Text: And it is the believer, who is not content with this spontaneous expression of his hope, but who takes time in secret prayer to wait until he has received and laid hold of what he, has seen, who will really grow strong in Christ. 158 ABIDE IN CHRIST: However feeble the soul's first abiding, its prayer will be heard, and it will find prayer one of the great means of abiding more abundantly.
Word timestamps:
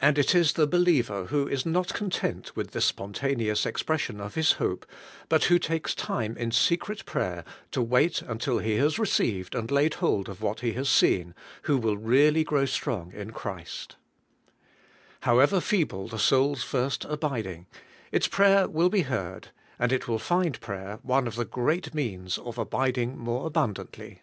And 0.00 0.16
it 0.16 0.32
is 0.32 0.52
the 0.52 0.68
believer, 0.68 1.24
who 1.24 1.48
is 1.48 1.66
not 1.66 1.92
content 1.92 2.54
with 2.54 2.70
this 2.70 2.84
spontaneous 2.84 3.66
expression 3.66 4.20
of 4.20 4.36
his 4.36 4.52
hope, 4.62 4.86
but 5.28 5.42
who 5.46 5.58
takes 5.58 5.92
time 5.92 6.36
in 6.36 6.52
secret 6.52 7.04
prayer 7.04 7.42
to 7.72 7.82
wait 7.82 8.22
until 8.22 8.58
he 8.60 8.76
has 8.76 8.96
received 8.96 9.56
and 9.56 9.68
laid 9.68 9.94
hold 9.94 10.28
of 10.28 10.40
what 10.40 10.60
he, 10.60 10.74
has 10.74 10.88
seen, 10.88 11.34
who 11.62 11.78
will 11.78 11.96
really 11.96 12.44
grow 12.44 12.64
strong 12.64 13.12
in 13.12 13.32
Christ. 13.32 13.96
158 15.24 15.24
ABIDE 15.24 15.24
IN 15.24 15.24
CHRIST: 15.24 15.24
However 15.24 15.60
feeble 15.60 16.06
the 16.16 16.22
soul's 16.24 16.62
first 16.62 17.04
abiding, 17.06 17.66
its 18.12 18.28
prayer 18.28 18.68
will 18.68 18.88
be 18.88 19.02
heard, 19.02 19.48
and 19.80 19.90
it 19.90 20.06
will 20.06 20.20
find 20.20 20.60
prayer 20.60 21.00
one 21.02 21.26
of 21.26 21.34
the 21.34 21.44
great 21.44 21.92
means 21.92 22.38
of 22.38 22.56
abiding 22.56 23.18
more 23.18 23.48
abundantly. 23.48 24.22